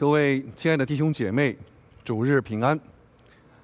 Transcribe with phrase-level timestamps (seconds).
[0.00, 1.54] 各位亲爱的弟兄姐妹，
[2.02, 2.80] 主日平安！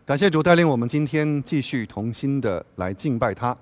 [0.04, 3.56] 感谢主带领我们今天继续同心的来敬拜他。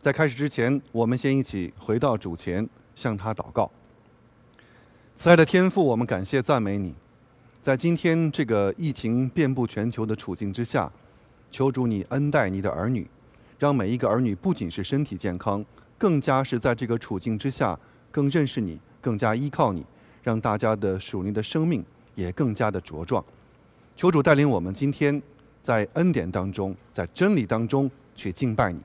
[0.00, 2.66] 在开始之前，我们先一起回到主前，
[2.96, 3.70] 向他祷告。
[5.14, 6.94] 慈爱的天父，我们感谢赞美你，
[7.62, 10.90] 在今天这个疫情遍布全球的处境之下，
[11.50, 13.06] 求主你恩待你的儿女，
[13.58, 15.62] 让每一个儿女不仅是身体健康，
[15.98, 17.78] 更加是在这个处境之下
[18.10, 19.84] 更认识你，更加依靠你，
[20.22, 21.84] 让大家的属灵的生命。
[22.14, 23.24] 也更加的茁壮，
[23.96, 25.20] 求主带领我们今天
[25.62, 28.80] 在恩典当中，在真理当中去敬拜你。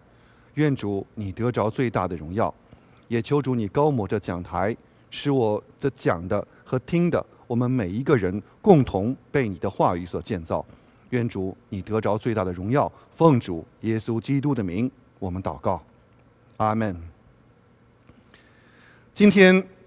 [0.56, 2.54] 愿主你得着最大的荣耀，
[3.08, 4.76] 也求主你高抹这讲台，
[5.12, 10.66] 使我这讲的和听的，我们每一个人共同被你的话语所建造。
[11.12, 15.82] 愿主你得着最大的荣耀，奉主耶稣基督的名，我们祷告，
[16.58, 16.96] 阿门。
[19.14, 19.79] 今天。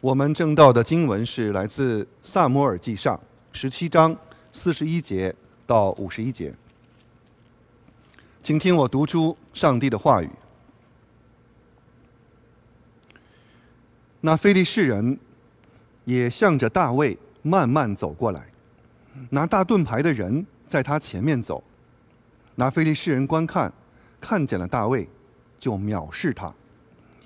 [0.00, 3.16] 我们正道的经文是来自《萨摩尔记上》
[3.50, 4.16] 十七章
[4.52, 5.34] 四十一节
[5.66, 6.54] 到五十一节，
[8.40, 10.30] 请听我读出上帝的话语。
[14.20, 15.18] 那非利士人
[16.04, 18.46] 也向着大卫慢慢走过来，
[19.30, 21.64] 拿大盾牌的人在他前面走。
[22.54, 23.72] 那非利士人观看，
[24.20, 25.08] 看见了大卫，
[25.58, 26.54] 就藐视他，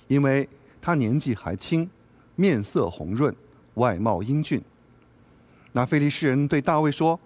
[0.08, 0.48] 因为
[0.80, 1.90] 他年纪还轻。
[2.34, 3.34] 面色红润，
[3.74, 4.62] 外貌英俊。
[5.72, 7.18] 那菲利士人对大卫说：“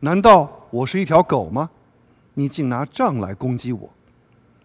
[0.00, 1.70] 难道我是一条狗吗？
[2.34, 3.90] 你竟拿杖来攻击我！”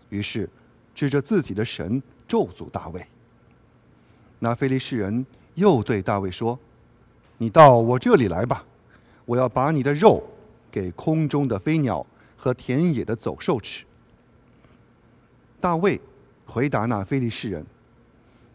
[0.10, 0.50] 于是，
[0.94, 3.06] 指着自己的神咒诅大卫。
[4.40, 6.60] 那菲利士人又对大卫说
[7.38, 8.66] ：“你到我这里来吧，
[9.26, 10.24] 我要把你的肉
[10.70, 13.86] 给空中的飞鸟和田野的走兽吃。”
[15.62, 16.00] 大卫
[16.46, 17.66] 回答那菲利士人。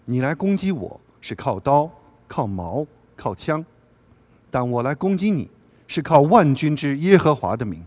[0.09, 1.91] 你来攻击我是靠刀、
[2.29, 3.65] 靠矛、靠枪，
[4.49, 5.51] 但我来攻击你
[5.89, 7.85] 是靠万军之耶和华的名。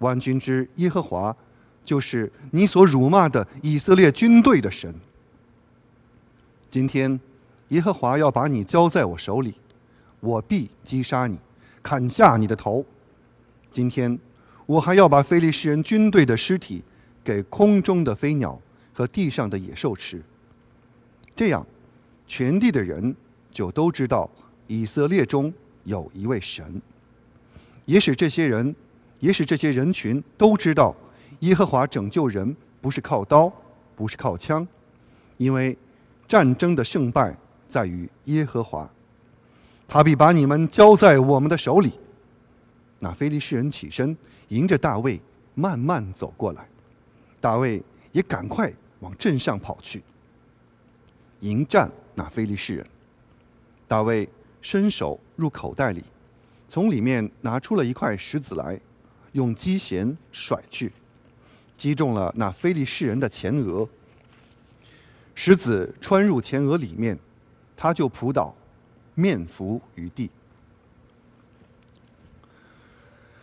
[0.00, 1.34] 万军之耶和华，
[1.84, 4.92] 就是你所辱骂的以色列军队的神。
[6.68, 7.18] 今天，
[7.68, 9.54] 耶和华要把你交在我手里，
[10.18, 11.38] 我必击杀你，
[11.80, 12.84] 砍下你的头。
[13.70, 14.18] 今天，
[14.66, 16.82] 我还要把非利士人军队的尸体
[17.22, 18.60] 给空中的飞鸟
[18.92, 20.20] 和地上的野兽吃。
[21.36, 21.66] 这样，
[22.26, 23.14] 全地的人
[23.50, 24.30] 就都知道
[24.66, 25.52] 以色列中
[25.84, 26.80] 有一位神，
[27.84, 28.74] 也使这些人，
[29.20, 30.94] 也使这些人群都知道
[31.40, 33.52] 耶和华拯救人不是靠刀，
[33.96, 34.66] 不是靠枪，
[35.36, 35.76] 因为
[36.28, 37.36] 战争的胜败
[37.68, 38.88] 在于耶和华，
[39.88, 41.92] 他必把你们交在我们的手里。
[43.00, 44.16] 那非利士人起身，
[44.48, 45.20] 迎着大卫
[45.54, 46.66] 慢慢走过来，
[47.40, 50.02] 大卫也赶快往镇上跑去。
[51.44, 52.86] 迎战那非利士人，
[53.86, 54.26] 大卫
[54.62, 56.02] 伸手入口袋里，
[56.70, 58.80] 从里面拿出了一块石子来，
[59.32, 60.90] 用机弦甩去，
[61.76, 63.86] 击中了那非利士人的前额。
[65.34, 67.18] 石子穿入前额里面，
[67.76, 68.54] 他就扑倒，
[69.14, 70.30] 面伏于地。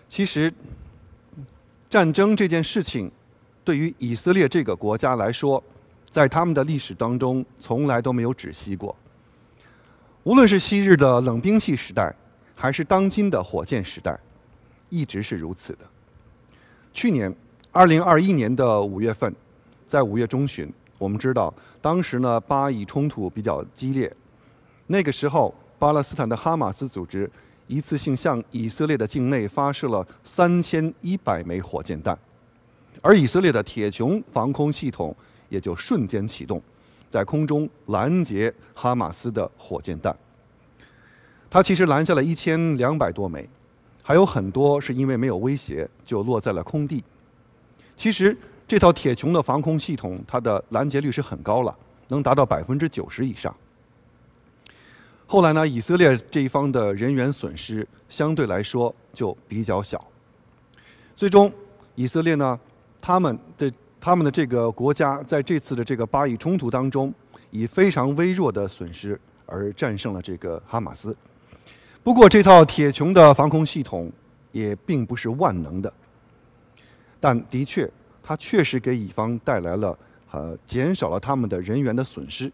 [0.10, 0.52] 其实，
[1.88, 3.12] 战争这件事情，
[3.64, 5.64] 对于以色列这个国家来说，
[6.12, 8.94] 在他们的历史当中，从来都没有止息过。
[10.24, 12.14] 无论是昔日的冷兵器时代，
[12.54, 14.20] 还是当今的火箭时代，
[14.90, 15.86] 一直是如此的。
[16.94, 17.34] 去年，
[17.72, 19.34] 二零二一年的五月份，
[19.88, 21.52] 在五月中旬，我们知道
[21.82, 24.14] 当时呢巴以冲突比较激烈。
[24.88, 27.32] 那个时候，巴勒斯坦的哈马斯组织
[27.68, 32.20] 一次性向以色列的境内发射了三千一百枚火箭弹，
[33.02, 35.16] 而以色列的铁穹防空系统。
[35.52, 36.60] 也就瞬间启动，
[37.12, 40.16] 在空中拦截哈马斯的火箭弹。
[41.50, 43.48] 他其实拦下了一千两百多枚，
[44.02, 47.04] 还有很多是因为没有威胁就落在了空地。
[47.98, 48.36] 其实
[48.66, 53.54] 这套铁穹的防空系统，它的拦截率是很高了，能达到百分之九十以上。
[55.28, 60.02] 后来呢，以色列这一方的人员损失相对来说就比较小。
[61.14, 61.52] 最终，
[61.96, 62.58] 以色列呢，
[63.02, 63.70] 他们的。
[64.02, 67.14] 他们的这个国家在这次的这个巴以冲突当中，
[67.52, 71.16] 以非常微弱的损失而战胜了这个哈马斯。
[72.02, 74.12] 不过，这套铁穹的防空系统
[74.52, 75.94] 也并不是万能的，
[77.20, 77.88] 但的确，
[78.24, 79.96] 它确实给乙方带来了
[80.32, 82.52] 呃减少了他们的人员的损失。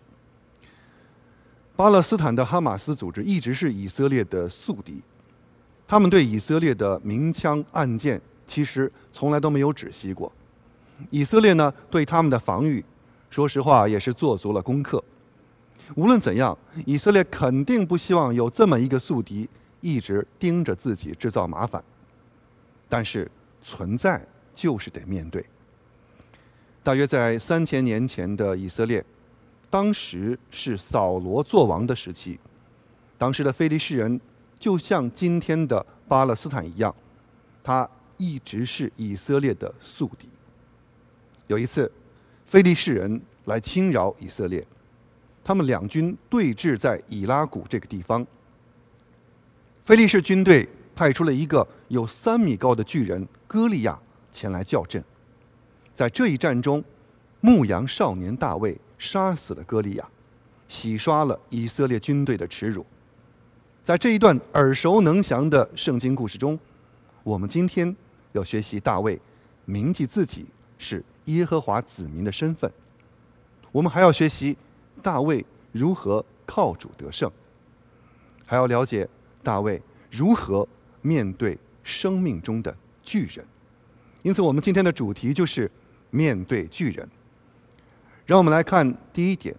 [1.78, 5.02] 巴勒斯坦的哈马斯组织一直是以色列的宿敌，
[5.88, 10.30] 他们对以色列的明枪暗箭其实从来都没有止息过。
[11.10, 12.84] 以色列呢，对他们的防御，
[13.30, 15.04] 说实话也是做足了功课。
[15.96, 19.50] 无论怎样，以色列肯定不希望有这么一个宿敌
[19.80, 21.84] 一直盯着自己制造麻烦。
[22.90, 23.30] 但是
[23.62, 25.46] 存在就是得面对。
[26.84, 29.04] 大约在三千年前的以色列，
[29.70, 32.40] 当时是扫罗作王的时期，
[33.18, 34.20] 当时的非利士人
[34.58, 36.94] 就像今天的巴勒斯坦一样，
[37.62, 40.30] 他一直是以色列的宿敌。
[41.48, 41.92] 有一次，
[42.46, 44.66] 非利士人来侵扰以色列。
[45.44, 48.26] 他们两军对峙在以拉谷这个地方。
[49.86, 53.98] 菲利士军队派出了一个有三米高的巨人歌利亚
[54.34, 55.02] 前来叫阵。
[55.96, 56.84] 在这一战中，
[57.40, 60.10] 牧羊少年大卫杀死了歌利亚，
[60.68, 62.86] 洗刷了以色列军队的耻辱。
[63.86, 66.60] 在这一段耳熟能详的圣经故事中，
[67.24, 67.96] 我们今天
[68.34, 69.18] 要学习大卫
[69.64, 70.46] 铭记自己
[70.78, 72.70] 是耶和华子民的身份。
[73.72, 74.58] 我们还要学习。
[75.04, 77.32] 大卫如何靠主得胜？
[78.46, 79.08] 还要了解
[79.44, 79.80] 大卫
[80.10, 80.68] 如何
[81.04, 83.46] 面对生命中的巨人。
[84.24, 85.70] 因此，我们今天的主题就是
[86.10, 87.08] 面对巨人。
[88.26, 89.56] 让我们来看第一点：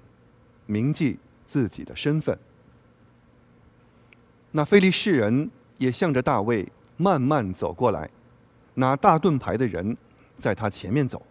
[0.66, 1.16] 铭记
[1.46, 2.36] 自己的身份。
[4.50, 5.48] 那非利士人
[5.78, 6.66] 也向着大卫
[6.96, 8.10] 慢慢走过来，
[8.74, 9.96] 拿大盾牌的人
[10.36, 11.22] 在他前面走。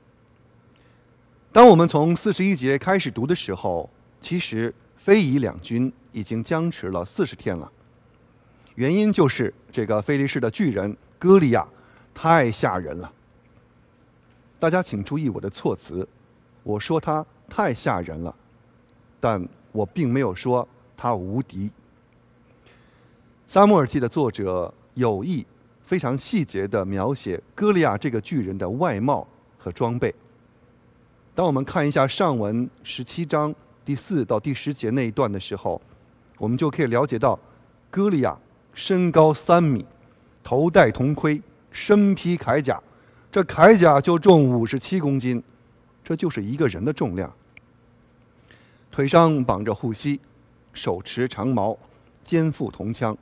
[1.57, 3.89] 当我们从四十一节开始读的时候，
[4.21, 7.71] 其实非以两军已经僵持了四十天了，
[8.75, 11.67] 原因就是这个菲利士的巨人歌利亚
[12.13, 13.11] 太吓人了。
[14.59, 16.07] 大家请注意我的措辞，
[16.61, 18.35] 我说他太吓人了，
[19.19, 21.71] 但我并没有说他无敌。
[23.47, 25.43] 撒母耳记的作者有意
[25.83, 29.27] 非常细节的描写歌利亚这个巨人的外貌
[29.57, 30.13] 和装备。
[31.37, 33.53] 当我们看一下上文十七章。
[33.85, 35.79] 第四到第十节那一段的时候，
[36.39, 37.39] 我们就可以了解到，
[37.91, 38.35] 歌利亚
[38.73, 39.85] 身高三米，
[40.43, 41.39] 头戴铜盔，
[41.71, 42.81] 身披铠甲，
[43.31, 45.43] 这铠甲就重五十七公斤，
[46.03, 47.31] 这就是一个人的重量。
[48.89, 50.19] 腿上绑着护膝，
[50.73, 51.77] 手持长矛，
[52.23, 53.15] 肩负铜枪，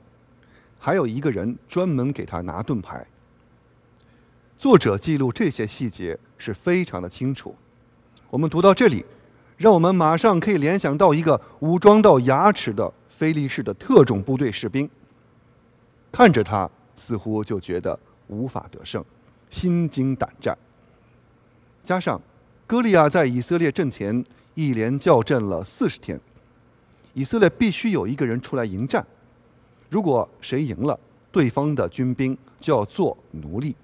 [0.78, 3.06] 还有一个人专门给他拿盾牌。
[4.58, 7.54] 作者记录这些细节是非常的清楚。
[8.30, 9.04] 我们读到这里。
[9.56, 14.86] 让我们马上可以联想到一个武装到牙齿的菲利士的特种部队士兵，
[16.12, 19.02] 看着他似乎就觉得无法得胜，
[19.48, 20.54] 心惊胆战。
[21.82, 22.20] 加上
[22.66, 26.20] 歌利亚在以色列阵前一连叫阵了四十天，
[27.14, 29.02] 以色列必须有一个人出来迎战。
[29.88, 31.00] 如果谁赢了，
[31.32, 33.74] 对方的军兵就要做奴隶。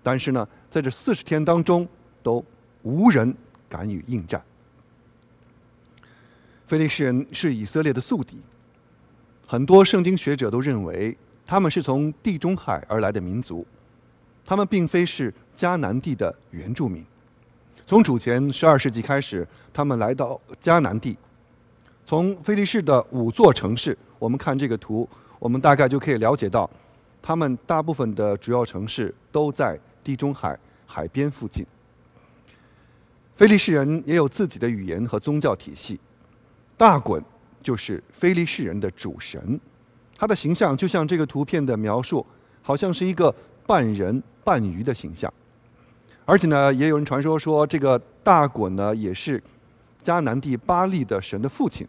[0.00, 1.88] 但是呢，在这四十天当中，
[2.22, 2.44] 都
[2.84, 3.34] 无人
[3.68, 4.42] 敢于应战。
[6.66, 8.40] 菲利士人是以色列的宿敌，
[9.46, 11.16] 很多圣经学者都认为
[11.46, 13.64] 他们是从地中海而来的民族，
[14.44, 17.04] 他们并非是迦南地的原住民。
[17.86, 21.16] 从主前十二世纪开始，他们来到迦南地，
[22.04, 25.08] 从菲利士的五座城市，我们看这个图，
[25.38, 26.68] 我们大概就可以了解到，
[27.22, 31.64] 他们大部分的主要城市都在地中海海边附近。
[33.36, 36.00] 非利士人也有自己的语言和宗教体系。
[36.76, 37.22] 大衮
[37.62, 39.60] 就是非利士人的主神，
[40.16, 42.24] 他的形象就像这个图片的描述，
[42.62, 43.34] 好像是一个
[43.66, 45.32] 半人半鱼的形象。
[46.24, 49.42] 而且呢，也有人传说说，这个大衮呢也是
[50.02, 51.86] 迦南地巴利的神的父亲。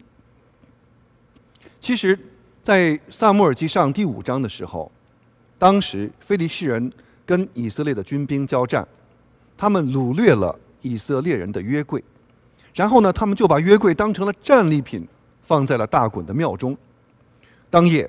[1.80, 2.18] 其实，
[2.62, 4.92] 在萨穆尔记上第五章的时候，
[5.58, 6.92] 当时非利士人
[7.24, 8.86] 跟以色列的军兵交战，
[9.56, 12.02] 他们掳掠了以色列人的约柜。
[12.74, 15.06] 然后呢，他们就把约柜当成了战利品，
[15.42, 16.76] 放在了大衮的庙中。
[17.70, 18.08] 当夜，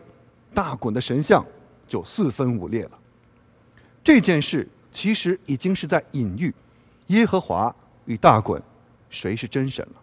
[0.54, 1.46] 大衮的神像
[1.88, 2.92] 就四分五裂了。
[4.04, 6.54] 这件事其实已经是在隐喻
[7.08, 7.74] 耶和华
[8.06, 8.60] 与大衮
[9.10, 10.02] 谁是真神了。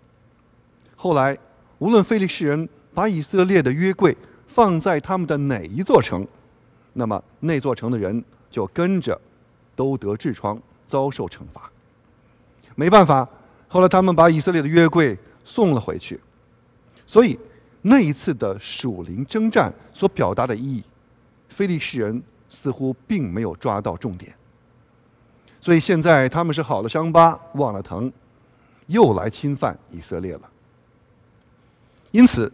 [0.97, 1.37] 后来，
[1.79, 6.27] 无论菲利士人把以色列的约柜放在他们的哪一座城，
[6.93, 9.21] 那么那座城的人就跟着
[9.77, 11.71] 都得痔疮，遭受惩罚。
[12.77, 13.29] 没办法。
[13.69, 16.19] 后来他们把以色列的约柜送了回去，
[17.05, 17.37] 所以
[17.83, 20.85] 那一次的属灵征战所表达的意义，
[21.49, 24.33] 非利士人似乎并没有抓到重点。
[25.61, 28.11] 所以现在他们是好了伤疤忘了疼，
[28.87, 30.43] 又来侵犯以色列了。
[32.13, 32.51] 因此，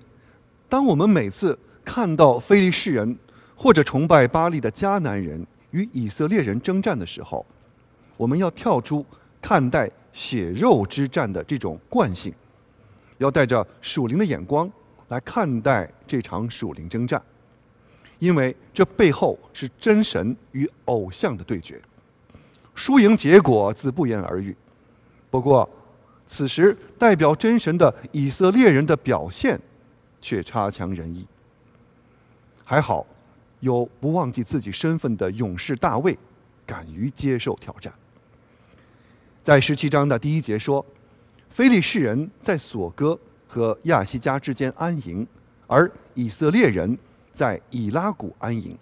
[0.66, 3.16] 当我们每次看到非利士人
[3.54, 7.44] 或者崇拜巴利的迦南人与以色列人征战的时候，
[8.16, 9.04] 我们要跳出
[9.42, 9.90] 看待。
[10.12, 12.32] 血肉之战的这种惯性，
[13.18, 14.70] 要带着属灵的眼光
[15.08, 17.20] 来看待这场属灵征战，
[18.18, 21.80] 因为这背后是真神与偶像的对决，
[22.74, 24.54] 输赢结果自不言而喻。
[25.30, 25.68] 不过，
[26.26, 29.58] 此时代表真神的以色列人的表现
[30.20, 31.26] 却差强人意。
[32.64, 33.06] 还好，
[33.60, 36.16] 有不忘记自己身份的勇士大卫，
[36.64, 37.92] 敢于接受挑战。
[39.44, 40.84] 在十七章的第一节说。
[41.50, 45.26] 非利士人在索哥和亚西加之间安营，
[45.66, 46.96] 而以色列人
[47.34, 48.74] 在以拉谷安营。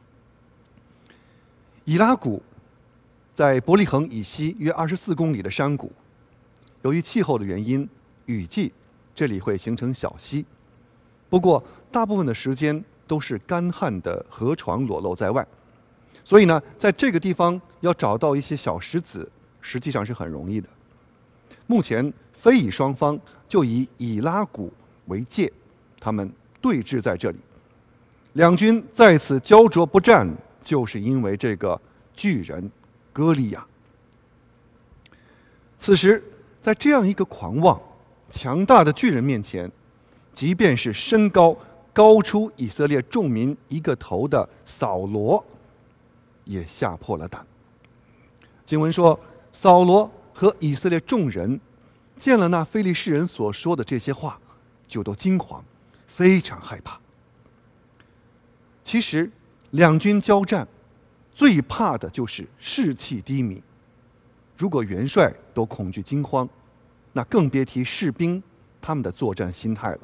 [1.85, 2.41] 以拉谷
[3.35, 5.91] 在伯利恒以西约二十四公里的山谷，
[6.83, 7.89] 由于气候的原因，
[8.27, 8.73] 雨季
[9.17, 10.47] 这里会形成小溪。
[11.29, 15.45] 不过，大部分的时间都是干旱的河床裸露在外，
[16.23, 19.29] 所以呢，在这个地方要找到一些小石子，
[19.61, 20.69] 实际上是很容易的。
[21.67, 22.13] 目前。
[22.33, 24.73] 非以双方就以以拉谷
[25.09, 25.53] 为界，
[26.01, 27.37] 他们对峙在这里。
[28.33, 30.27] 两军在此焦灼不战，
[30.65, 31.79] 就是因为这个
[32.15, 32.71] 巨人
[33.13, 33.67] 歌利亚。
[35.79, 36.25] 此时，
[36.63, 37.79] 在这样一个狂妄、
[38.31, 39.71] 强大的巨人面前，
[40.33, 41.55] 即便是身高
[41.93, 45.45] 高出以色列众民一个头的扫罗，
[46.47, 47.47] 也吓破了胆。
[48.65, 49.21] 经文说，
[49.53, 51.61] 扫罗和以色列众人。
[52.17, 54.39] 见了那非利士人所说的这些话，
[54.87, 55.65] 就都惊慌，
[56.07, 57.01] 非常害怕。
[58.85, 59.31] 其实，
[59.71, 60.69] 两军交战，
[61.35, 63.63] 最怕的就是士气低迷。
[64.59, 66.47] 如果元帅都恐惧惊慌，
[67.15, 68.43] 那更别提士兵
[68.83, 70.01] 他们的作战心态了。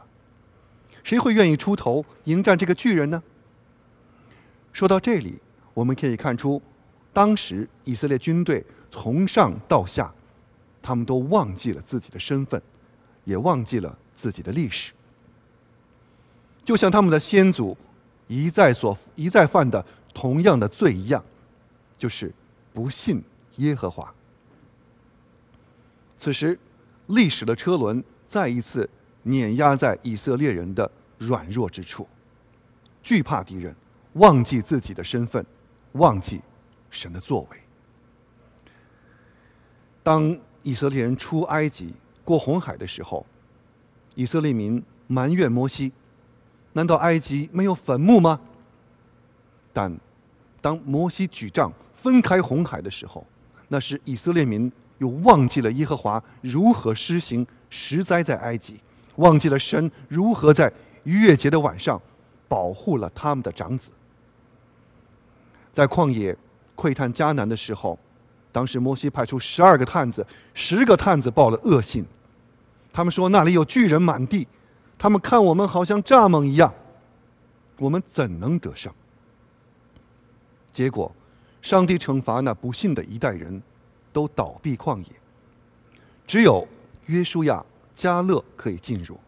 [1.04, 3.22] 谁会愿意出头迎战这个巨人呢？
[4.72, 5.38] 说到这里，
[5.74, 6.62] 我们可以看出，
[7.12, 10.12] 当时以色列军队从上到下。
[10.82, 12.62] 他们都忘记了自己的身份，
[13.24, 14.92] 也忘记了自己的历史，
[16.64, 17.76] 就像他们的先祖
[18.28, 21.24] 一再所一再犯的同样的罪一样，
[21.96, 22.32] 就是
[22.72, 23.20] 不信
[23.56, 24.14] 耶和华。
[26.20, 26.56] 此时，
[27.08, 28.88] 历史的车轮再一次
[29.24, 30.88] 碾压在以色列人的
[31.18, 32.06] 软弱之处，
[33.02, 33.74] 惧怕敌人，
[34.12, 35.44] 忘记自己的身份，
[35.94, 36.40] 忘记
[36.92, 37.65] 神的作为。
[40.06, 41.92] 当以色列人出埃及
[42.24, 43.26] 过红海的时候，
[44.14, 45.92] 以色列民埋怨摩西
[46.74, 48.38] ：“难道埃及没有坟墓吗？”
[49.74, 49.92] 但
[50.60, 53.26] 当摩西举杖分开红海的时候，
[53.66, 58.78] 那是以色列民又忘记了耶和华如何施行十灾在埃及，
[59.16, 60.72] 忘记了神如何在
[61.02, 62.00] 逾越节的晚上
[62.46, 63.90] 保护了他们的长子。
[65.72, 66.36] 在旷野
[66.76, 67.98] 窥探迦南的时候。
[68.56, 72.02] 当时摩西派出十二个探子，十个探子报了恶信，
[72.90, 74.48] 他们说那里有巨人满地，
[74.96, 76.72] 他们看我们好像蚱蜢一样，
[77.76, 78.90] 我们怎能得胜？
[80.72, 81.14] 结果，
[81.60, 83.62] 上帝惩罚那不幸的一代人，
[84.10, 85.12] 都倒闭旷野，
[86.26, 86.66] 只有
[87.04, 87.62] 约书亚、
[87.94, 89.20] 加勒可以进入。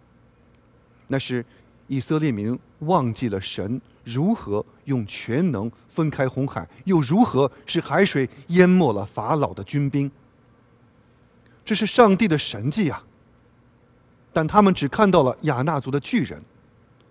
[1.06, 1.44] 那是
[1.86, 3.78] 以色列民忘记了神。
[4.10, 6.66] 如何用全能分开红海？
[6.84, 10.10] 又如何使海水淹没了法老的军兵？
[11.64, 13.04] 这是上帝的神迹啊！
[14.32, 16.42] 但他们只看到了亚纳族的巨人，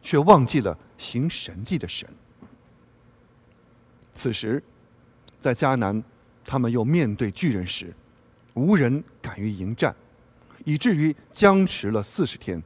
[0.02, 2.10] 却忘记了行神迹的神。
[4.16, 4.64] 此时，
[5.40, 6.04] 在迦南，
[6.44, 7.94] 他们又面对巨人时，
[8.56, 9.96] 无人敢于迎战，
[10.66, 12.62] 以至于僵持了四十天。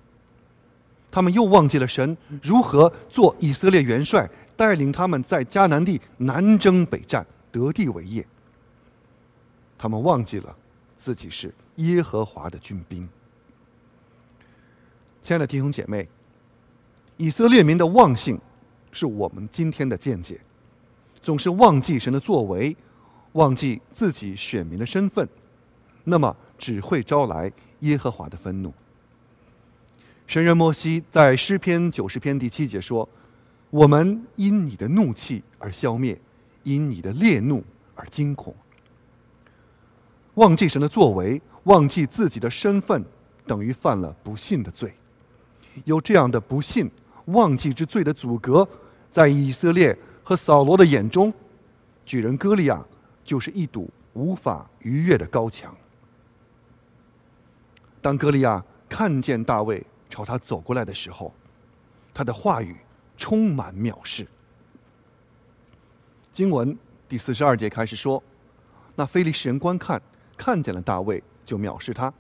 [1.11, 8.25] 他们又忘记了神如何做以色列元帅，带领他们在迦南地南征北战，得地为业。
[9.77, 10.55] 他们忘记了
[10.95, 13.07] 自己是耶和华的军兵。
[15.21, 16.07] 亲爱的弟兄姐妹，
[17.17, 18.39] 以色列民的忘性，
[18.91, 20.39] 是我们今天的见解，
[21.21, 22.75] 总是忘记神的作为，
[23.33, 25.27] 忘记自己选民的身份，
[26.05, 27.51] 那么只会招来
[27.81, 28.73] 耶和华的愤怒。
[30.31, 33.09] 神人摩西在诗篇九十篇第七节说
[33.69, 36.17] ：“我们因你的怒气而消灭，
[36.63, 37.61] 因你的烈怒
[37.95, 38.55] 而惊恐。
[40.35, 43.03] 忘记神的作为，忘记自己的身份，
[43.45, 44.93] 等于犯了不信的罪。
[45.83, 46.89] 有这样的不信、
[47.25, 48.65] 忘记之罪的阻隔，
[49.11, 51.33] 在以色列和扫罗的眼中，
[52.05, 52.81] 举人歌利亚
[53.25, 55.75] 就是一堵无法逾越的高墙。
[58.01, 61.33] 当歌利亚看见大卫。”朝他走过来的时候，
[62.13, 62.75] 他的话语
[63.17, 64.27] 充满藐视。
[66.31, 66.77] 经文
[67.09, 68.21] 第四十二节开始说
[68.95, 70.01] ：“那非利士人观看，
[70.37, 72.13] 看见了大卫，就藐视他，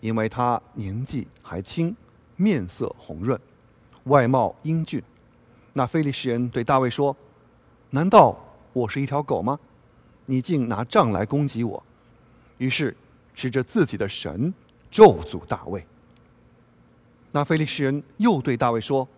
[0.00, 1.94] 因为他年纪还轻，
[2.36, 3.38] 面色红润，
[4.04, 5.02] 外貌英俊。
[5.74, 7.16] 那非利士人对大卫说
[7.90, 8.38] ：“难道
[8.72, 9.58] 我是一条狗吗？
[10.26, 11.82] 你竟拿杖来攻击我！”
[12.58, 12.96] 于是
[13.34, 14.52] 指着自己的神
[14.90, 15.86] 咒诅大卫。
[17.32, 19.08] 那非利士人又对大卫说：“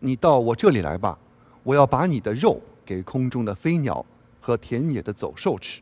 [0.00, 1.18] 你到我这里来吧，
[1.62, 4.04] 我要把你的肉给空中的飞鸟
[4.40, 5.80] 和田野的走兽吃。”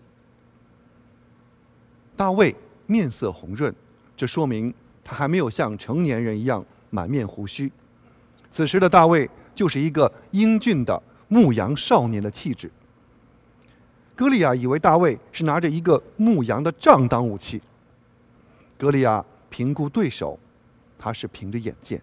[2.17, 2.55] 大卫
[2.87, 3.75] 面色红润，
[4.17, 4.73] 这说明
[5.03, 7.71] 他还没有像成年人一样满面胡须。
[8.51, 12.71] 此时的大卫就是一个英俊的牧羊少年的气质。
[14.15, 17.61] 歌利亚以为大卫是拿着一个牧羊的杖当武器。
[18.79, 20.39] 歌利亚评估对手，
[21.03, 22.01] 他是凭着眼见，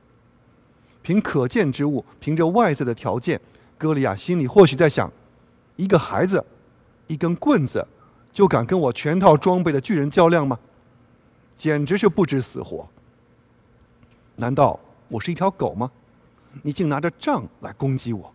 [1.02, 3.40] 凭可见之物，凭着外在的条件。
[3.78, 5.10] 歌利亚心里或许在想：
[5.78, 6.44] 一个孩子，
[7.08, 7.88] 一根棍子。
[8.34, 10.60] 就敢跟我全套装备的巨人较量吗？
[11.56, 12.88] 简直是不知死活！
[14.36, 14.78] 难道
[15.08, 15.90] 我是一条狗吗？
[16.62, 18.34] 你竟拿着杖来攻击我！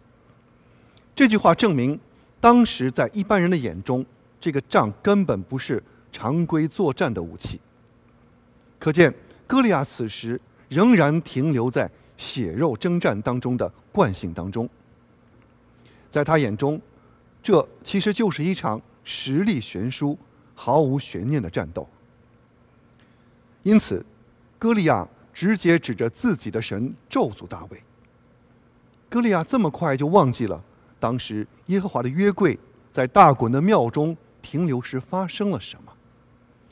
[1.14, 2.00] 这句话证明，
[2.40, 4.04] 当时在一般人的眼中，
[4.40, 7.61] 这个杖根本不是常规作战的武器。
[8.78, 9.14] 可见，
[9.47, 14.68] 歌利亚此时仍然停留在血肉征战当中的惯性当中。
[16.11, 16.80] 在他眼中，
[17.42, 18.80] 这其实就是一场。
[19.06, 20.18] 实力悬殊、
[20.54, 21.87] 毫无悬念的战斗。
[23.62, 24.02] 因此，
[24.59, 27.83] 歌利亚直接指着自己的神咒诅大卫。
[29.11, 30.59] 歌利亚这么快就忘记了
[30.99, 32.59] 当时耶和华的约柜
[32.90, 35.92] 在大滚的庙中停留时发生了什么，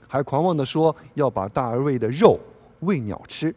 [0.08, 2.40] 还狂妄的说要把大卫的肉
[2.80, 3.54] 喂鸟吃。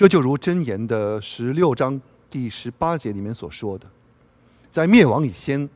[0.00, 3.86] 这就如箴言的十六章第十八节里面所说的
[4.72, 5.68] ：“在灭亡以先。”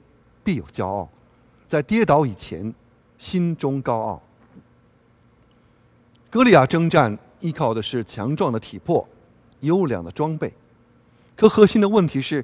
[0.43, 1.11] 必有骄傲，
[1.69, 2.73] 在跌倒以前，
[3.19, 4.23] 心中高傲。
[6.31, 9.07] 歌利亚征战依靠的是强壮的体魄、
[9.61, 10.51] 优良的装备，
[11.37, 12.43] 可核心的问题是，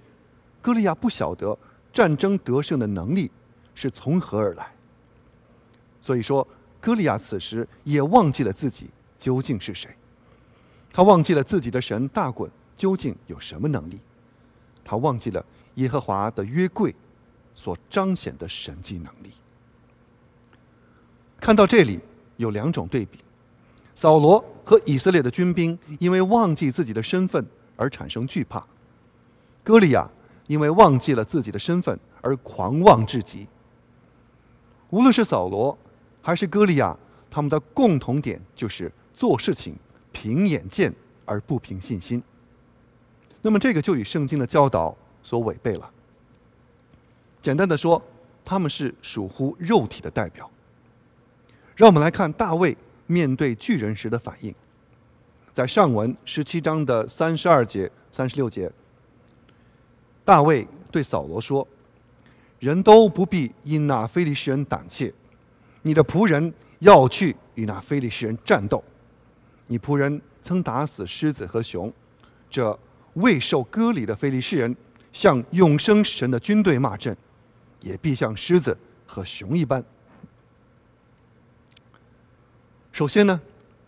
[0.61, 1.57] 歌利亚不晓得
[1.95, 3.31] 战争得胜的能力
[3.75, 4.71] 是从何而来。
[6.03, 6.47] 所以说，
[6.79, 9.89] 歌利亚此时也忘记了自己究竟是谁，
[10.93, 13.99] 他忘记了自己的神大滚究竟有什么能力，
[14.85, 16.95] 他忘记了耶和华的约柜。
[17.53, 19.33] 所彰显的神迹能力。
[21.41, 21.99] 看到这里，
[22.37, 23.19] 有两种对比：
[23.95, 27.45] 扫罗和以色列的军兵因为忘记自己的身份
[27.77, 28.61] 而产生惧怕；
[29.65, 30.09] 歌利亚
[30.47, 33.47] 因为忘记了自己的身份而狂妄至极。
[34.91, 35.77] 无论是扫罗
[36.23, 36.97] 还是歌利亚，
[37.29, 39.75] 他们的共同点就是做事情
[40.13, 40.93] 凭眼见
[41.25, 42.23] 而不凭信心。
[43.43, 45.91] 那么，这个就与圣经的教导所违背了。
[47.41, 48.03] 简单的说，
[48.45, 50.51] 他们是属乎肉体的代表。
[51.75, 54.55] 让我们来看大卫面对巨人时的反应。
[55.55, 58.71] 在上文十七章的三十二节、三十六节，
[60.25, 61.67] 大卫对扫罗说
[62.61, 65.13] ：“人都不必因那非利士人胆怯，
[65.81, 68.85] 你的仆人要去与那非利士人战斗。
[69.71, 71.93] 你仆人曾打死狮子和熊，
[72.51, 72.77] 这
[73.15, 74.77] 未受割礼的非利士人
[75.13, 77.17] 向永生神的军队骂阵。”
[77.81, 79.83] 也必像狮子和熊一般。
[82.93, 83.41] 首先呢，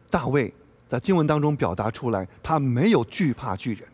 [0.08, 0.50] 大卫
[0.88, 3.86] 在经文当中表达出来，他没有惧怕巨人，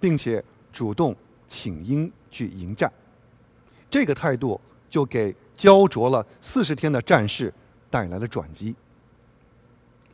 [0.00, 1.14] 并且主动
[1.46, 2.92] 请缨去迎战。
[3.88, 7.54] 这个态度就给焦灼了四十天的战事
[7.88, 8.74] 带来了转机。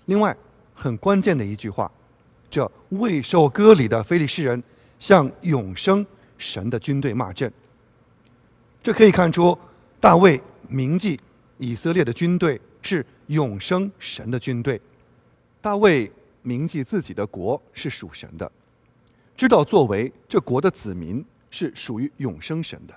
[0.05, 0.37] 另外，
[0.79, 1.91] 很关键的一句话，
[2.49, 4.63] 这未受割礼的非利士人
[5.01, 6.07] 向永生
[6.39, 7.53] 神的军队骂阵。
[8.81, 9.59] 这可以看出，
[9.99, 11.19] 大卫铭记
[11.59, 14.81] 以色列的军队是永生神的军队。
[15.61, 16.09] 大卫
[16.43, 18.51] 铭记自己的国是属神的，
[19.37, 22.95] 知道作为这国的子民是属于永生神的。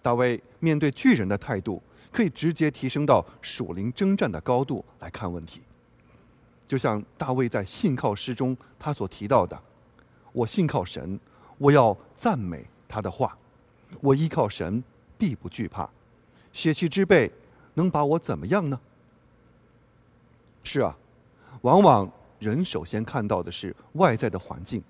[0.00, 5.60] 大卫面对巨人的态度，可以直接提升到属灵征战的高度来看问题。
[6.66, 9.60] 就像大卫在信靠诗中他所提到的
[10.32, 11.18] ：“我信靠神，
[11.58, 13.36] 我要赞美他的话。”
[14.00, 14.82] 我依靠神，
[15.16, 15.88] 必不惧怕。
[16.52, 17.30] 血气之辈
[17.74, 18.80] 能把我怎么样呢？
[20.64, 20.96] 是啊，
[21.60, 24.82] 往往人首先看到的是外在的环境、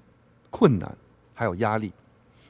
[0.50, 0.96] 困难，
[1.34, 1.92] 还有压力。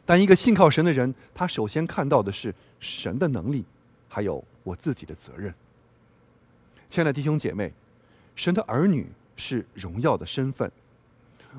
[0.04, 3.64] 但一个信靠神的人，他首先看到的是神的能力，
[4.08, 5.52] 还有我自己的责任。
[6.88, 7.72] 亲爱的弟兄姐妹，
[8.34, 10.70] 神的儿女是荣耀的身份。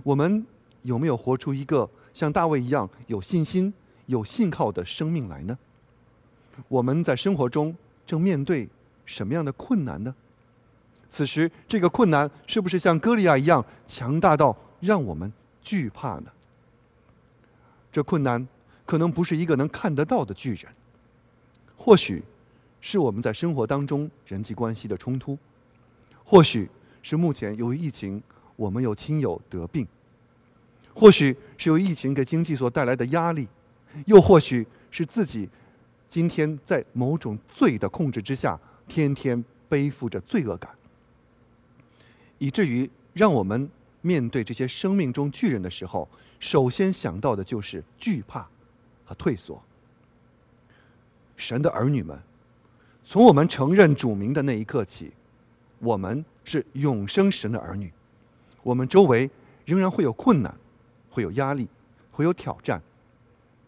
[0.03, 0.45] 我们
[0.81, 3.73] 有没有活出一个像大卫一样有信心？
[4.07, 5.57] 有信靠的生命来呢？
[6.67, 8.69] 我们在生活中正面对
[9.03, 10.13] 什么样的困难呢？
[11.09, 16.25] 此时这个困难是不是像歌利亚一样强大到让我们惧怕呢？
[17.91, 18.47] 这困难
[18.85, 20.71] 可能不是一个能看得到的巨人，
[21.75, 22.21] 或许
[22.81, 25.35] 是我们在生活当中人际关系的冲突，
[26.25, 26.69] 或许
[27.01, 28.21] 是目前由于疫情
[28.55, 29.87] 我们有亲友得病，
[30.93, 33.47] 或许是由疫情给经济所带来的压力，
[34.07, 35.47] 又或许是自己
[36.09, 40.75] 今天在某种罪的控制之下，天天背负着罪恶感，
[42.39, 43.69] 以至于让我们
[44.01, 46.09] 面对这些生命中巨人的时候。
[46.37, 48.45] 首先想到的就是惧怕
[49.05, 49.59] 和退缩。
[51.37, 52.19] 神的儿女们，
[53.05, 55.11] 从我们承认主名的那一刻起，
[55.79, 57.91] 我们是永生神的儿女。
[58.63, 59.29] 我们周围
[59.65, 60.55] 仍然会有困难，
[61.09, 61.67] 会有压力，
[62.11, 62.81] 会有挑战，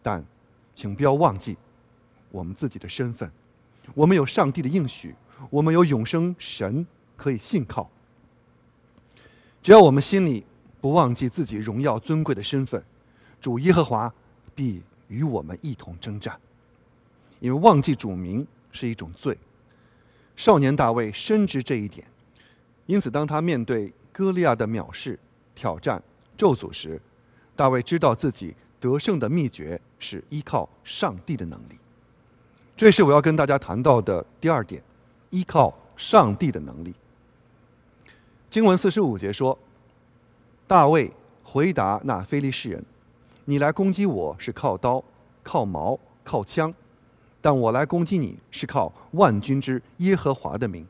[0.02, 0.24] 但
[0.74, 1.56] 请不要忘记
[2.30, 3.30] 我们自己的身份。
[3.94, 5.14] 我们有上帝的应许，
[5.50, 7.90] 我们有永生神可以信靠。
[9.62, 10.44] 只要我们心里。
[10.80, 12.80] 不忘记自己荣耀尊贵的身份，
[13.40, 14.14] 主耶和华
[14.54, 16.38] 必与我们一同征战。
[17.40, 19.36] 因为忘记主名是一种罪。
[20.38, 22.06] 少年大卫深知这一点，
[22.86, 25.18] 因此当他面对歌利亚的藐视、
[25.56, 26.00] 挑战、
[26.36, 26.98] 咒诅时，
[27.56, 31.76] 大卫知道自己得胜的秘诀是依靠上帝的能力。
[32.76, 34.80] 这是我要跟大家谈到的第二点：
[35.30, 36.94] 依靠上帝的能力。
[38.48, 39.58] 经文四十五节说。
[40.68, 41.10] 大卫
[41.42, 42.84] 回答那非利士人
[43.46, 45.02] ：“你来攻击我是靠刀、
[45.42, 46.74] 靠矛、靠枪，
[47.40, 50.86] 但我来攻击你是靠万军之耶和华的名。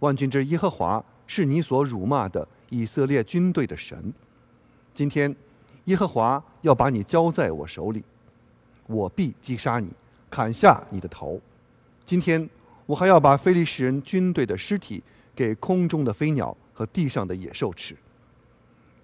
[0.00, 4.12] 万军之耶和华是你所辱骂的以色列军队的神。
[4.94, 5.34] 今天
[5.84, 8.02] 耶和华要把你交在我手里，
[8.86, 9.90] 我必击杀你，
[10.30, 11.40] 砍下你的头。
[12.06, 12.48] 今天
[12.86, 15.02] 我还要把非利士人军队的尸体
[15.34, 17.96] 给空中的飞鸟和地上的野兽吃。”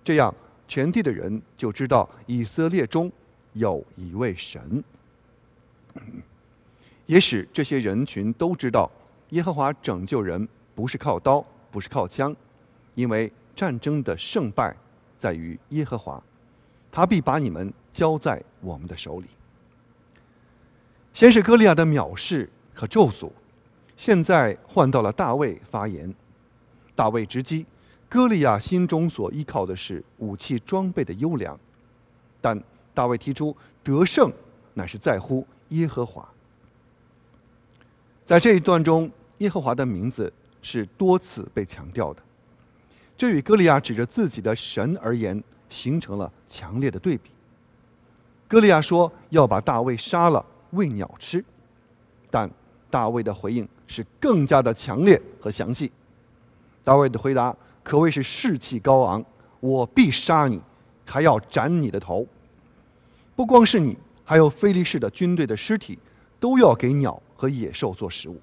[0.03, 0.35] 这样，
[0.69, 3.11] 全地的人就知道以色列中
[3.53, 4.83] 有一位神。
[7.07, 8.91] 也使这些人群都知道，
[9.31, 12.35] 耶和华拯救人不是靠刀，不是靠枪，
[12.95, 14.75] 因为战争的胜败
[15.19, 16.23] 在于耶和华，
[16.91, 19.27] 他必把你们交在我们的手里。
[21.13, 23.31] 先是歌利亚的藐视和咒诅，
[23.97, 26.13] 现在换到了大卫发言，
[26.95, 27.67] 大卫直击。
[28.09, 31.59] 歌利亚心中所依靠的是武器装备的优良，
[32.41, 32.61] 但
[32.93, 34.33] 大卫提出得胜
[34.75, 36.29] 乃是在乎耶和华。
[38.25, 40.33] 在这一段中，耶和华的名字
[40.63, 42.23] 是多次被强调的，
[43.17, 47.31] 这与歌利亚指着自己的神而言形成了强烈的对比。
[48.49, 51.45] 歌利亚说要把大卫杀了喂鸟吃，
[52.31, 52.51] 但
[52.91, 55.91] 大卫的回应是更加的强烈和详细。
[56.83, 57.55] 大卫的回答。
[57.83, 59.23] 可谓是士气高昂，
[59.61, 60.59] 我必杀你，
[61.05, 62.27] 还要斩你的头。
[63.37, 65.99] 不光是你，还有菲利士的军队的尸体，
[66.41, 68.41] 都要给鸟和野兽做食物。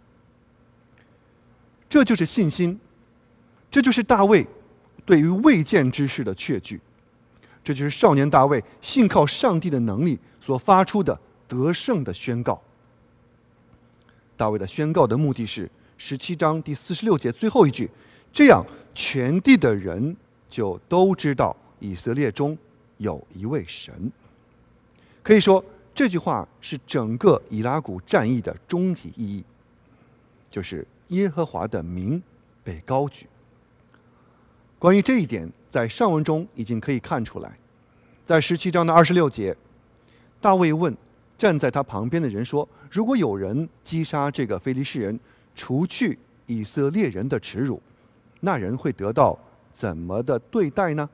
[1.90, 2.80] 这就是信心，
[3.72, 4.46] 这就是大卫
[5.04, 6.80] 对于未见之事的确据，
[7.64, 12.62] 这就是少年大卫信靠上帝的能力所发出的得胜的宣告。
[14.38, 17.90] 大卫的宣告的目的是十七章第四十六节最后一句。
[18.32, 20.16] 这样，全地的人
[20.48, 22.56] 就都知道以色列中
[22.98, 24.12] 有一位神。
[25.24, 25.64] 可以说，
[26.02, 29.46] 这句话是整个以拉谷战役的终极意义，
[30.50, 32.20] 就是耶和华的名
[32.64, 33.28] 被高举。
[34.80, 37.56] 关于这一点，在上文中已经可以看出来。
[38.26, 39.56] 在十七章的二十六节，
[40.42, 40.98] 大卫问
[41.38, 45.20] 站在他旁边的人说：“如果有人击杀这个非利士人，
[45.54, 47.80] 除去以色列人的耻辱。”
[48.42, 49.38] 那人会得到
[49.72, 51.08] 怎么的对待呢？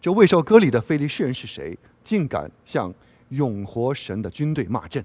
[0.00, 1.76] 这未受割礼的非利士人是谁？
[2.02, 2.90] 竟敢向
[3.30, 5.04] 永活神的军队骂阵？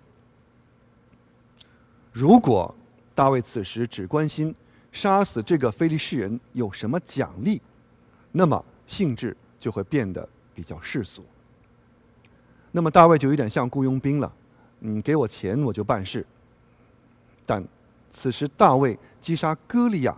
[2.12, 2.74] 如果
[3.16, 4.54] 大卫此时只关心
[4.92, 7.60] 杀死这个非利士人有什么奖励，
[8.32, 11.24] 那么性质就会变得比较世俗。
[12.72, 14.32] 那么大卫就有点像雇佣兵了，
[14.82, 16.26] 嗯，给我钱我就办事。
[17.46, 17.66] 但
[18.12, 20.16] 此时大卫击杀歌利亚。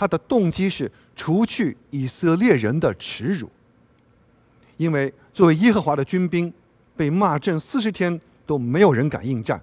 [0.00, 3.50] 他的动机是除去以色列人的耻辱，
[4.76, 6.54] 因为作为耶和华的军兵，
[6.98, 9.62] 被骂阵四十天都没有人敢应战，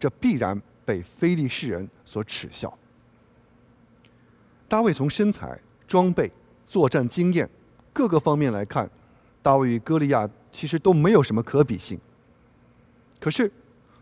[0.00, 2.76] 这必然被非利士人所耻笑。
[4.66, 6.32] 大卫从身材、装备、
[6.66, 7.46] 作战经验
[7.92, 8.90] 各个方面来看，
[9.42, 12.00] 大卫与歌利亚其实都没有什么可比性。
[13.20, 13.52] 可是，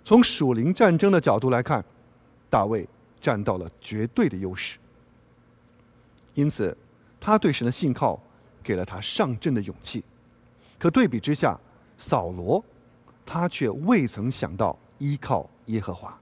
[0.04, 1.85] 从属灵战争的角度来看，
[2.48, 2.88] 大卫
[3.20, 4.78] 占到了绝对的优势。
[6.35, 6.76] 因此，
[7.18, 8.22] 他对神的信靠
[8.62, 10.04] 给了他上阵的勇气。
[10.78, 11.59] 可对比之下，
[12.01, 12.65] 扫罗
[13.27, 16.19] 他却未曾想到依靠耶和华。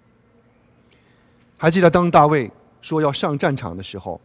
[1.57, 2.51] 还记得当大卫
[2.83, 4.21] 说要上战场的时候，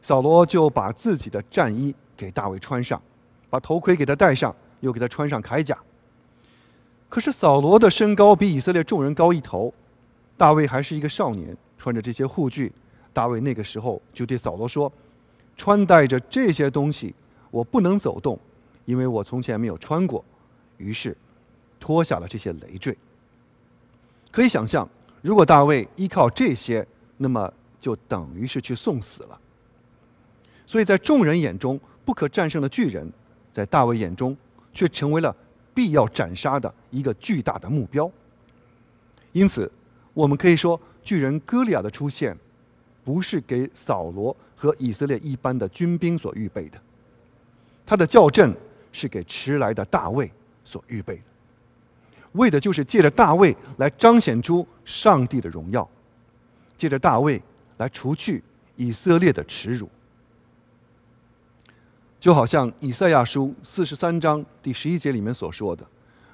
[0.00, 3.02] 扫罗就把自己的战衣给大卫穿上，
[3.50, 5.76] 把头盔给他戴上，又给他穿上铠甲。
[7.08, 9.74] 可是扫罗的身高比以色列众人高一头，
[10.36, 12.72] 大卫还是一个少年，穿着这些护具。
[13.12, 14.90] 大卫那个时候就对扫罗说
[15.56, 17.14] ：“穿戴着这些东西，
[17.50, 18.38] 我不能走动，
[18.84, 20.24] 因为我从前没有穿过。”
[20.76, 21.16] 于是
[21.78, 22.96] 脱下了这些累赘。
[24.30, 24.88] 可以想象，
[25.22, 29.40] 如果大卫依靠这些，那么就等于是去送死了。
[30.66, 33.12] 所以在众人眼中不可战胜的巨人，
[33.52, 34.36] 在大卫眼中
[34.72, 35.34] 却成为了。
[35.76, 38.08] 必要斩杀的一个巨大的目标。
[39.32, 39.68] 因此，
[40.12, 42.38] 我们可以说，巨人歌利亚的出现，
[43.02, 46.80] 不是给扫罗和以色列一般的军兵所预备的，
[47.84, 48.54] 他的校正
[48.92, 50.30] 是给迟来的大卫
[50.64, 51.22] 所预备的，
[52.32, 55.88] 为的就是借着大卫来彰显出上帝的荣耀，
[56.76, 57.40] 借着大卫
[57.76, 58.42] 来除去
[58.76, 59.88] 以色列的耻辱。
[62.18, 65.86] 就好像以赛亚书四十三章第十一节里面所说的：“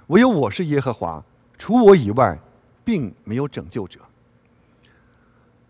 [0.06, 1.20] 唯有我是耶和华，
[1.58, 2.38] 除我以外，
[2.84, 3.98] 并没有拯救者。”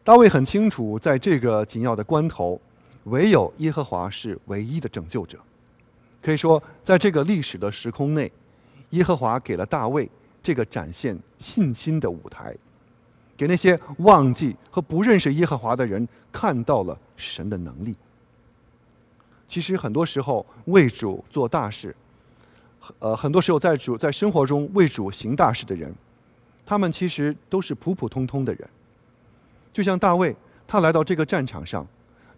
[0.05, 2.61] 大卫很清楚，在这个紧要的关头，
[3.05, 5.39] 唯有耶和华是唯一的拯救者。
[6.21, 8.31] 可以说，在这个历史的时空内，
[8.91, 10.09] 耶和华给了大卫
[10.43, 12.55] 这个展现信心的舞台，
[13.37, 17.97] 给那些忘记和不认识耶和华的人看到了神的能力。
[19.49, 21.95] 其实很多时候为主做大事，
[22.99, 25.93] 呃，很多时候在主在生活中为主行大事的人，
[26.65, 28.69] 他们其实都是普普通通的人。
[29.73, 30.35] 就像大卫，
[30.67, 31.87] 他来到这个战场上，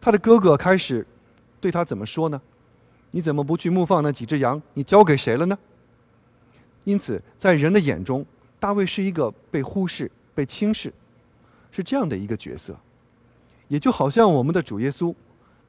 [0.01, 1.07] 他的哥哥开始
[1.61, 2.41] 对他怎么说呢？
[3.11, 4.61] 你怎么不去牧放那几只羊？
[4.75, 5.59] 你交给谁了呢？
[6.85, 8.25] 因此，在人的眼中，
[8.59, 10.92] 大卫是一个被忽视、被轻视，
[11.71, 12.77] 是这样的一个角色。
[13.68, 15.14] 也就好像我们的主耶稣。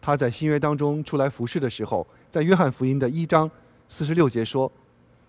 [0.01, 3.49] 他在新约当中出来服侍的时候，在约翰福音的一章
[3.87, 4.69] 四十六节说：“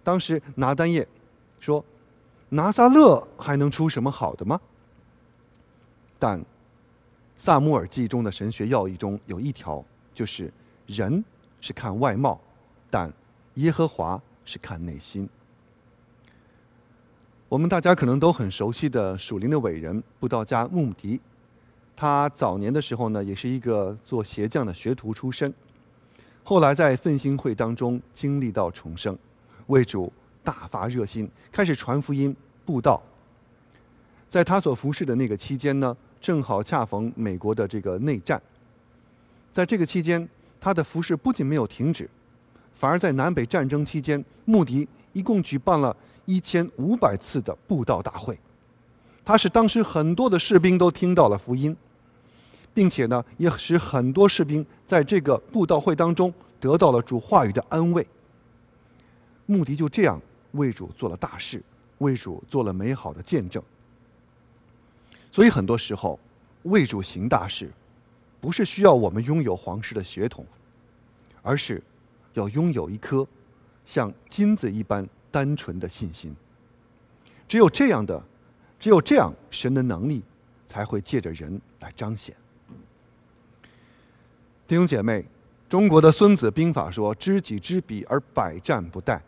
[0.03, 1.07] 当时拿单叶
[1.61, 1.85] 说，
[2.49, 4.61] 拿撒勒还能出什么好的吗？”
[6.19, 6.45] 但
[7.37, 10.53] 萨姆尔记中的神学要义中有一条，就是
[10.87, 11.25] 人
[11.61, 12.41] 是看外貌，
[12.91, 13.13] 但
[13.55, 15.29] 耶和华是看内心。
[17.55, 21.21] 我们大家可能都很熟悉的属灵的伟人布道家穆迪。
[21.95, 25.55] 他早年的时候呢，也是一个做鞋匠的学徒出身，
[26.43, 29.17] 后来在奋兴会当中经历到重生，
[29.69, 30.13] 为主
[30.43, 33.01] 大发热心，开始传福音布道。
[34.29, 38.43] 在他所服侍的那个期间呢，正好恰逢美国的这个内战，
[39.53, 40.29] 在这个期间，
[40.61, 42.11] 他的服侍不仅没有停止，
[42.75, 48.39] 反而在南北战争期间，穆迪一共举办了一千五百次的布道大会，
[49.25, 51.77] 他使当时很多的士兵都听到了福音。
[52.75, 58.05] 并且呢，也使很多士兵在这个布道会当中得到了主话语的安慰。
[59.47, 60.21] 穆迪就这样
[60.53, 61.63] 为主做了大事，
[61.99, 63.63] 为主做了美好的见证。
[65.31, 66.19] 所以很多时候，
[66.65, 67.71] 为主行大事，
[68.41, 70.45] 不是需要我们拥有皇室的血统，
[71.43, 71.81] 而是
[72.33, 73.25] 要拥有一颗
[73.85, 76.33] 像金子一般单纯的信心。
[77.49, 78.23] 只有这样的，
[78.79, 80.23] 只有这样，神的能力
[80.69, 82.37] 才会借着人来彰显。
[84.65, 85.25] 弟兄姐妹，
[85.69, 89.19] 中国的《孙子兵法》说：“知己知彼而百战不殆。”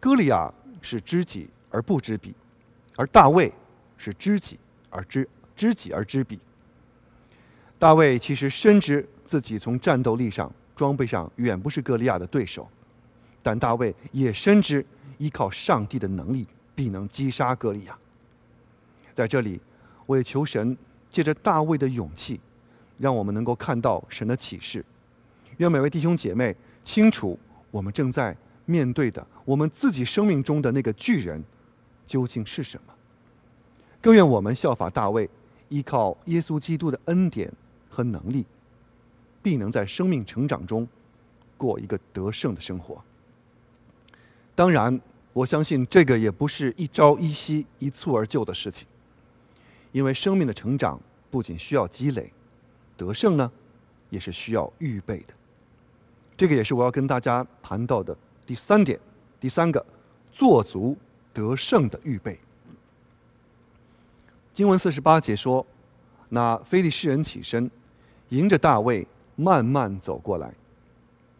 [0.00, 2.34] 歌利亚是知己而不知彼，
[2.96, 3.52] 而大卫
[3.98, 6.40] 是知己而知知己而知彼。
[7.78, 12.66] 大卫其实深知自己从战斗力上、装备上远不是歌利亚的对手，
[13.42, 14.84] 但大卫也深知
[15.22, 17.96] 依靠上帝的能力必能击杀歌利亚。
[19.14, 19.60] 在这里，
[20.04, 20.76] 我也求神
[21.12, 22.40] 借着大卫的勇气。
[22.98, 24.84] 让我们能够看到神的启示，
[25.56, 26.54] 愿每位弟兄姐妹
[26.84, 27.36] 清楚
[27.70, 31.42] 我们正在面对的我们自己生命中的那个巨人
[32.06, 32.94] 究竟是什么。
[34.00, 35.28] 更愿我们效法大卫，
[35.68, 37.52] 依靠耶稣基督的恩典
[37.88, 38.44] 和能力，
[39.42, 40.86] 必能在生命成长中
[41.56, 43.02] 过一个得胜的生活。
[44.54, 45.00] 当然，
[45.32, 48.86] 我相信这个也不是一朝一夕、一蹴而就的事情，
[49.92, 52.32] 因为生命的成长不仅需要积累。
[52.96, 53.50] 得胜呢，
[54.10, 55.34] 也是需要预备的。
[56.36, 58.16] 这个也是我要跟大家谈到的
[58.46, 58.98] 第三点。
[59.40, 59.84] 第三个，
[60.30, 60.96] 做足
[61.32, 62.38] 得胜的预备。
[64.54, 65.66] 经文四十八节说
[66.28, 67.70] ：“那非利士人起身，
[68.28, 70.52] 迎着大卫慢慢走过来。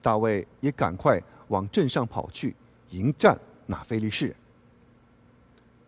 [0.01, 2.57] 大卫也赶快往镇上跑去
[2.91, 3.39] 迎战
[3.73, 4.37] 那非利士。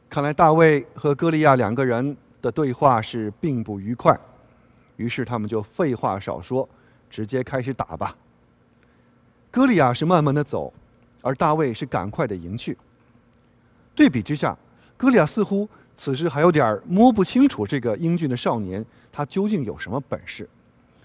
[0.09, 4.19] 看来大卫和歌利亚两个人的对话是并不愉快，
[4.97, 6.67] 于是他们就废话少说，
[7.11, 8.17] 直接开始打吧。
[9.51, 10.73] 歌利亚是慢慢的走，
[11.21, 12.77] 而大卫是赶快的迎去。
[13.95, 14.57] 对比之下，
[14.97, 20.49] 歌利亚似乎此时还有点摸不清楚这个英俊的少年他究竟有什么本事，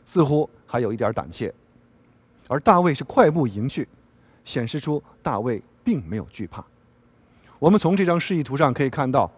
[0.05, 1.53] 似乎还有一点胆怯。
[2.47, 3.87] 而大卫是快步迎去，
[4.45, 6.63] 显示出大卫并没有惧怕。
[7.59, 9.29] 我们从这张示意图上可以看到，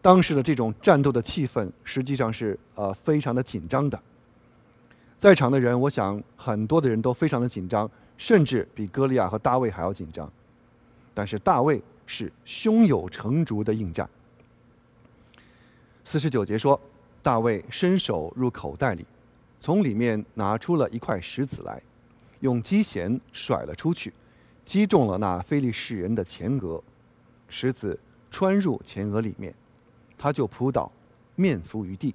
[0.00, 4.00] 当时的这种战斗的气氛实际上是呃非常的紧张的。
[5.18, 10.30] 在场的人，我想很多的人都非常的紧张，甚至比歌利亚和大卫还要紧张。
[11.14, 14.08] 但是大卫是胸有成竹的应战。
[16.04, 16.80] 四十九节说，
[17.22, 19.06] 大卫伸手入口袋里，
[19.60, 21.80] 从里面拿出了一块石子来。
[22.40, 24.12] 用机弦甩了出去，
[24.64, 26.82] 击中了那非利士人的前额，
[27.48, 27.98] 石子
[28.30, 29.54] 穿入前额里面，
[30.16, 30.90] 他就扑倒，
[31.34, 32.14] 面伏于地。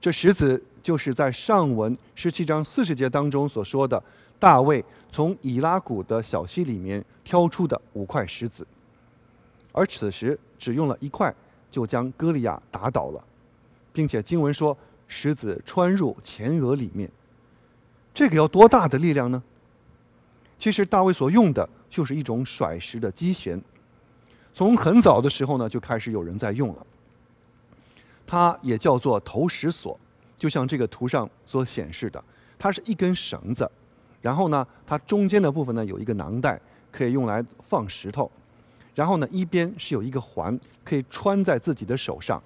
[0.00, 4.00] 这石子就是在上文十七章四十节当中所说的，
[4.38, 8.64] 大卫从以拉谷的小溪里面挑出的五块石子，
[9.72, 11.34] 而此时只用了一块，
[11.70, 13.24] 就将歌利亚打倒了，
[13.92, 14.76] 并且经文说
[15.08, 17.10] 石子穿入前额里面。
[18.14, 19.42] 这个要多大的力量呢？
[20.58, 23.60] 其实大卫所用的就是一种甩石的机弦，
[24.54, 26.86] 从很早的时候呢就开始有人在用了。
[28.26, 29.98] 它也叫做投石索，
[30.36, 32.22] 就像这个图上所显示的，
[32.58, 33.70] 它是一根绳子，
[34.20, 38.30] 然后呢它中间的部分呢有一个囊袋，可以用来放石头，
[38.94, 42.42] 然后呢一边是有一个环，可以穿在自己的手上，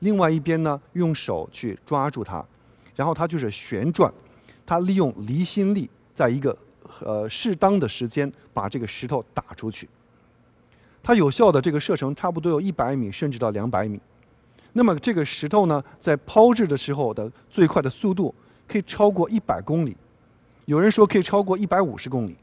[0.00, 2.44] 另外一边呢用手去抓住它，
[2.96, 4.12] 然后它就是旋转。
[4.64, 6.56] 它利用离心力，在一个
[7.00, 9.88] 呃适当的时间把这个石头打出去。
[11.02, 14.00] 它有效的这个射程差不多有一百米，甚至到两百米。
[14.72, 18.34] 那么这个石头呢，在抛掷的时候的最快的速度
[18.68, 19.96] 可以超过一百公里，
[20.66, 22.36] 有人说可以超过一百五十公里。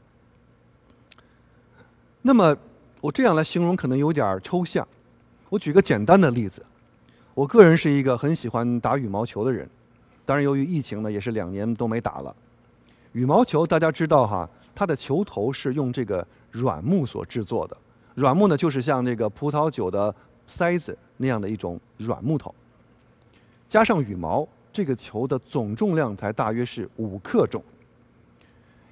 [2.22, 2.56] 那么
[3.00, 4.86] 我这样来形容可能有点抽象。
[5.48, 6.64] 我举个简单的例子，
[7.34, 9.68] 我个人是一个很喜欢打羽毛球的人。
[10.26, 12.36] 当然，由于疫情呢，也是两年都没打了。
[13.12, 17.76] 羽毛球大家知道哈，它的球头是用这个软木所制作的。
[18.14, 20.14] 软木呢，就是像这个葡萄酒的
[20.46, 22.54] 塞子那样的一种软木头。
[23.68, 27.62] 加上羽毛，这个球的总重量才大约是五克重。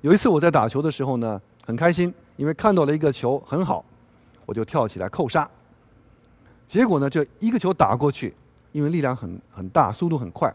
[0.01, 3.85] 有一次我在打球的时候呢，很开心，因为看到了一个球很好，
[4.47, 5.49] 我就跳起来扣杀。
[6.67, 8.35] 结果呢，这一个球打过去，
[8.73, 10.53] 因为力量很很大，速度很快。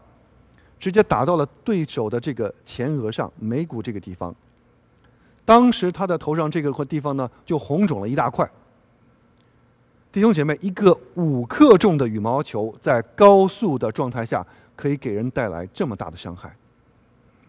[0.84, 4.34] 直接打到了对手的这个前额上眉骨这个地方，
[5.42, 8.46] 当时他的头上这个块地方呢就红肿了一大块。
[10.12, 16.54] 弟兄姐妹，一个五克重的羽毛球在高速的状态下可以给人带来这么大的伤害。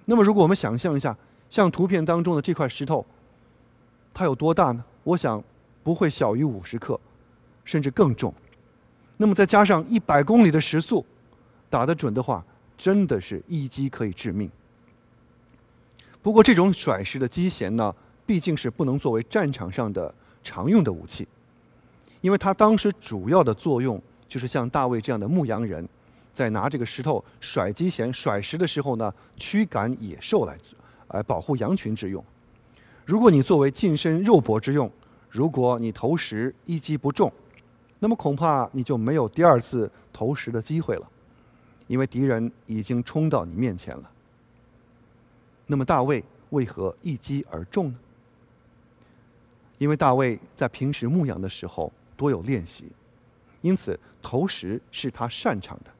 [0.05, 1.13] 那么，如果我们想象一下，
[1.49, 3.05] 像图片当中的这块石头，
[4.13, 4.81] 它有多大呢？
[5.03, 5.43] 我想
[5.83, 6.97] 不会小于五十克，
[7.65, 8.33] 甚至更重。
[9.17, 11.05] 那么再加上一百公里的时速，
[11.69, 12.41] 打得准的话。
[12.77, 14.49] 真的是一击可以致命。
[16.21, 17.93] 不过，这种甩石的机弦呢，
[18.25, 21.27] 毕竟是不能作为战场上的常用的武器，
[22.21, 25.87] 因为它当时主要的作用就是像大卫这样的牧羊人，
[26.33, 30.57] 在拿这个石头甩机弦、甩石的时候呢，驱赶野兽来，
[31.09, 32.23] 来保护羊群之用。
[33.05, 34.91] 如果你作为近身肉搏之用，
[35.29, 37.31] 如果你投石一击不中，
[37.99, 41.07] 那么恐怕你就没有第二次投石的机会了。
[41.87, 44.11] 因为敌人已经冲到你面前了。
[45.67, 47.99] 那么大卫为何一击而中呢？
[49.77, 52.85] 因为大卫在平时牧羊的时候多有练习，
[53.61, 55.91] 因此投石是他擅长的。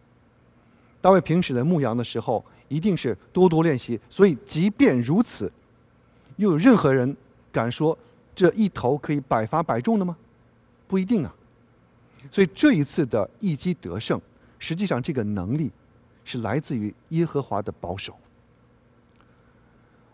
[1.02, 5.52] 大卫平时在牧羊的时候一定是多多练习，所以即便如此，
[6.38, 7.16] 又有任何人
[7.52, 7.98] 敢说
[8.34, 10.16] 这一投可以百发百中的吗？
[10.88, 11.36] 不一定啊。
[12.32, 14.20] 所以这一次的一击得胜。
[14.68, 15.70] 实际上，这个能力
[16.24, 18.18] 是来自于耶和华的保守。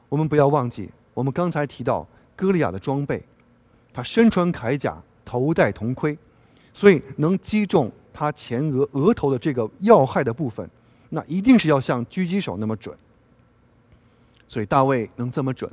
[0.10, 3.24] 我们不要忘记，我们刚才提到歌利亚的装备，
[3.94, 6.18] 他身穿铠甲，头戴铜盔，
[6.74, 10.70] 所以能击中他前额额头的这个要害的部分，
[11.08, 12.94] 那一定是要像狙击手那么准。
[14.50, 15.72] 所以大卫能这么准，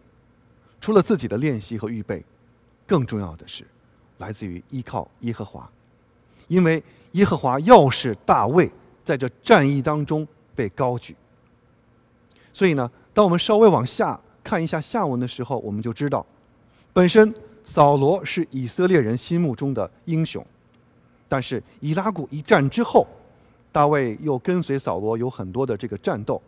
[0.81, 2.24] 除了自己的练习和预备，
[2.87, 3.66] 更重要的是
[4.18, 5.68] 来自于依靠耶和华。
[6.49, 6.83] 因为
[7.13, 8.71] 耶和华要使大卫
[9.05, 11.15] 在这战役当中被高举，
[12.53, 16.25] 所以呢，当我们稍微往下看一下下文的时候，我们就知道，
[16.93, 17.33] 本身
[17.65, 20.45] 扫罗是以色列人心目中的英雄，
[21.29, 23.07] 但是以拉谷一战之后，
[23.71, 26.41] 大卫又跟随扫罗有很多的这个战斗，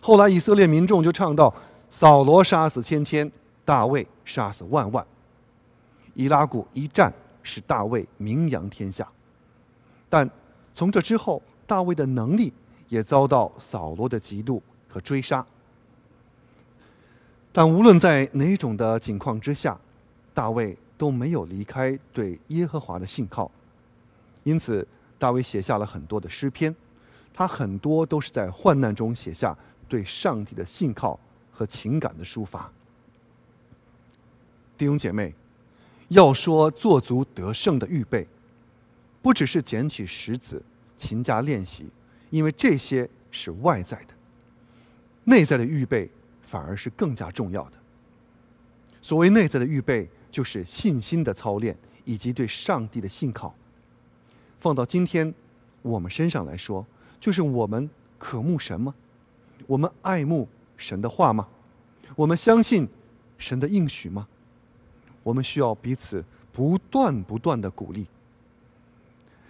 [0.00, 1.52] 后来以色列民众就唱到：
[1.88, 3.30] 扫罗杀死千千，
[3.64, 5.04] 大卫杀死万万。
[6.14, 9.06] 以拉谷一战使大卫名扬天下，
[10.16, 10.30] 但
[10.74, 12.50] 从这之后，大卫的能力
[12.88, 14.58] 也遭到扫罗的嫉妒
[14.88, 15.44] 和追杀。
[17.52, 19.78] 但无论在哪种的情况之下，
[20.32, 23.50] 大卫都没有离开对耶和华的信靠，
[24.42, 24.88] 因此
[25.18, 26.74] 大卫写下了很多的诗篇，
[27.34, 29.54] 他很多都是在患难中写下
[29.86, 31.20] 对上帝的信靠
[31.52, 32.72] 和情感的抒发。
[34.78, 35.34] 弟兄姐妹。
[36.08, 38.24] 要说做足得胜的预备，
[39.26, 40.62] 不只是捡起石子
[40.96, 41.84] 勤加练习，
[42.30, 44.14] 因为这些是外在的，
[45.24, 46.08] 内在的预备
[46.42, 47.72] 反而是更加重要的。
[49.02, 53.52] 所谓内在的预备，就是信心的操练以及对上帝的信靠。
[54.60, 55.34] 放到今天
[55.82, 56.86] 我们身上来说，
[57.18, 58.94] 就是我们渴慕神吗？
[59.66, 61.48] 我们爱慕神的话吗？
[62.14, 62.88] 我们相信
[63.38, 64.28] 神的应许吗？
[65.24, 68.06] 我们需要彼此不断不断的鼓励，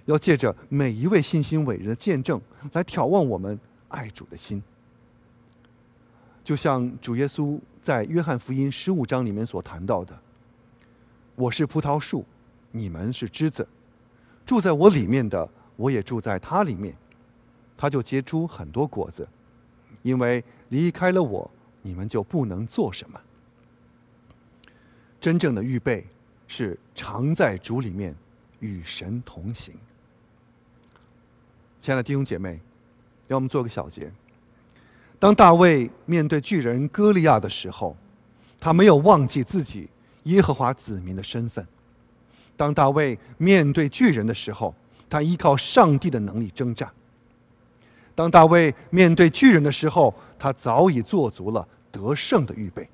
[0.07, 2.41] 要借着每一位信心伟人的见证
[2.73, 4.63] 来眺望我们爱主的心。
[6.43, 10.17] 就像主耶稣在约翰福音十五章里面所谈到的
[11.35, 12.25] ：“我是葡萄树，
[12.71, 13.67] 你们是枝子，
[14.45, 16.97] 住在我里面的，我也住在他里面，
[17.77, 19.29] 他就结出很多果子，
[20.03, 21.51] 因为离开了我，
[21.83, 23.21] 你们就不能做什么。”
[25.21, 26.07] 真正的预备
[26.47, 28.15] 是常在主里面
[28.61, 29.75] 与神同行。
[31.87, 32.59] 亲爱的弟兄姐妹，
[33.29, 34.11] 让我们做个小结。
[35.21, 37.97] 当大卫面对巨人歌利亚的时候，
[38.59, 39.89] 他没有忘记自己
[40.25, 41.65] 耶和华子民的身份；
[42.57, 44.75] 当大卫面对巨人的时候，
[45.09, 46.89] 他依靠上帝的能力征战；
[48.17, 52.91] 当大卫面对巨人的时候，他早已做足了得胜的预备。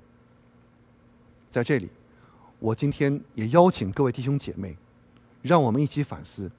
[1.48, 1.88] 在这里。
[2.58, 4.76] 我今天也邀请各位弟兄姐妹，
[5.40, 6.50] 让我们一起反思，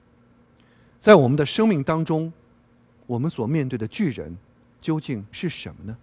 [1.04, 2.32] 在我们的生命当中，
[3.06, 4.34] 我们所面对的巨人
[4.80, 5.94] 究竟是什么呢？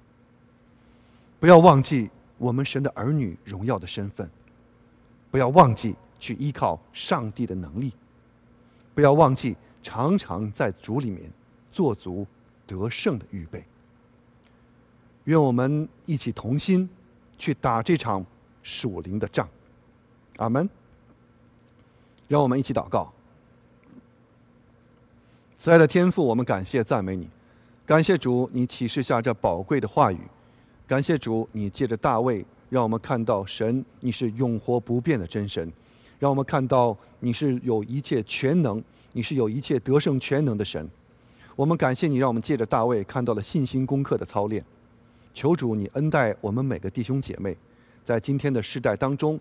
[1.39, 4.30] 不要忘记我们神的儿女荣耀的身份，
[5.32, 7.91] 不要忘记去依靠上帝的能力，
[8.93, 11.32] 不要忘记常常在主里面
[11.72, 12.28] 做足
[12.68, 13.66] 得胜的预备。
[15.24, 16.88] 愿我们一起同心
[17.39, 18.24] 去打这场
[18.62, 19.49] 属灵的仗。
[20.38, 20.70] 阿门。
[22.28, 23.12] 让我们一起祷告。
[25.62, 27.30] 慈爱的天父，我们感谢赞美你，
[27.86, 30.18] 感谢主，你启示下这宝贵的话语，
[30.88, 35.72] 感谢主，你借着大卫，让我们看到神，你是永活不变的真神，
[36.18, 38.84] 让我们看到你是有一切全能，
[39.14, 40.89] 你是有一切得胜全能的神。
[41.55, 44.66] 我们感谢你，让我们借着大卫看到了信心功课的操练。
[45.32, 47.55] 求主，你恩待我们每个弟兄姐妹，
[48.03, 49.39] 在今天的世代当中。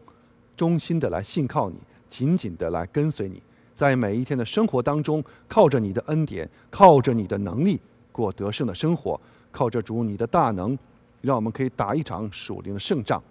[0.54, 1.78] 衷心的来信靠你，
[2.10, 3.42] 紧紧的来跟随你，
[3.80, 7.80] 在每一天的生活当中，靠着你的恩典，靠着你的能力
[8.12, 9.18] 过得胜的生活，
[9.50, 10.78] 靠着主你的大能，
[11.22, 13.22] 让我们可以打一场属灵的胜仗。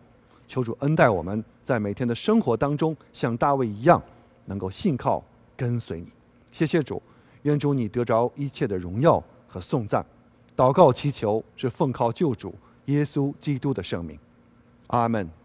[0.48, 4.02] 求主恩待我们在每天的生活当中，像大卫一样，
[4.46, 5.24] 能够信靠
[5.56, 6.08] 跟随你。
[6.52, 7.00] 谢谢主，
[7.44, 10.04] 愿主你得着一切的荣耀和颂赞。
[10.58, 14.18] 祷告祈求是奉靠救主耶稣基督的圣名，
[14.88, 15.39] 阿门。